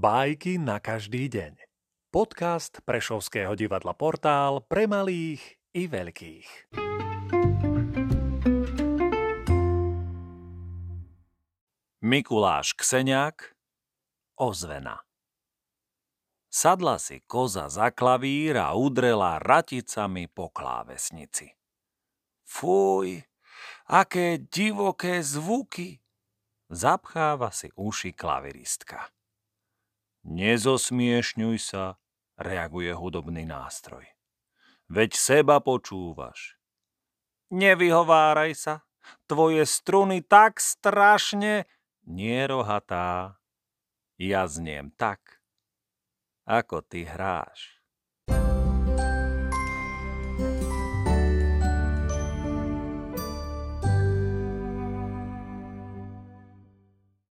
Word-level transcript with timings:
Bajky 0.00 0.56
na 0.56 0.80
každý 0.80 1.28
deň. 1.28 1.60
Podcast 2.08 2.80
Prešovského 2.88 3.52
divadla 3.52 3.92
Portál 3.92 4.64
pre 4.64 4.88
malých 4.88 5.60
i 5.76 5.84
veľkých. 5.92 6.72
Mikuláš 12.00 12.72
Kseniak 12.80 13.52
Ozvena 14.40 15.04
Sadla 16.48 16.96
si 16.96 17.20
koza 17.28 17.68
za 17.68 17.92
klavír 17.92 18.56
a 18.56 18.72
udrela 18.72 19.36
raticami 19.36 20.32
po 20.32 20.48
klávesnici. 20.48 21.52
Fuj, 22.48 23.20
aké 23.84 24.48
divoké 24.48 25.20
zvuky! 25.20 26.00
Zapcháva 26.72 27.52
si 27.52 27.68
uši 27.76 28.16
klaviristka. 28.16 29.12
Nezosmiešňuj 30.28 31.56
sa, 31.58 31.96
reaguje 32.36 32.92
hudobný 32.92 33.48
nástroj. 33.48 34.04
Veď 34.92 35.16
seba 35.16 35.64
počúvaš. 35.64 36.60
Nevyhováraj 37.50 38.52
sa, 38.54 38.74
tvoje 39.24 39.64
struny 39.64 40.20
tak 40.20 40.60
strašne... 40.60 41.64
Nie 42.04 42.48
rohatá, 42.50 43.38
ja 44.20 44.44
zniem 44.44 44.92
tak, 44.92 45.40
ako 46.44 46.84
ty 46.84 47.08
hráš. 47.08 47.79